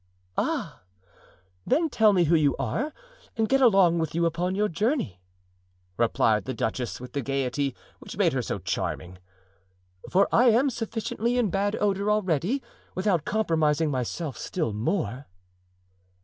[0.35, 0.81] "Ah!
[1.63, 2.91] then tell me who you are,
[3.37, 5.21] and get along with you upon your journey,"
[5.95, 9.19] replied the duchess, with the gayety which made her so charming,
[10.09, 12.63] "for I am sufficiently in bad odor already,
[12.95, 15.27] without compromising myself still more."